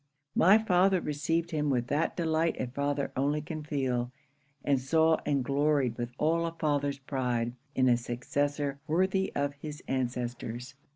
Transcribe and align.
My 0.33 0.57
father 0.57 0.99
received 0.99 1.51
him 1.51 1.69
with 1.69 1.85
that 1.85 2.17
delight 2.17 2.55
a 2.59 2.65
father 2.65 3.11
only 3.15 3.39
can 3.39 3.61
feel; 3.61 4.11
and 4.65 4.81
saw 4.81 5.19
and 5.27 5.43
gloried 5.45 5.95
with 5.95 6.09
all 6.17 6.47
a 6.47 6.53
father's 6.53 6.97
pride, 6.97 7.53
in 7.75 7.87
a 7.87 7.97
successor 7.97 8.79
worthy 8.87 9.31
of 9.35 9.53
his 9.53 9.83
ancestors. 9.87 10.73